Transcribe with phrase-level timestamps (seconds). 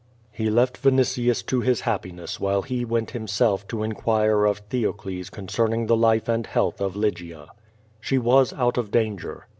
[0.31, 5.85] He loft Vinitius to his happiness while he went himself to inquire of Theoclcs concerning
[5.85, 7.49] the life and health of Lygia.
[7.99, 9.45] She was out of danger.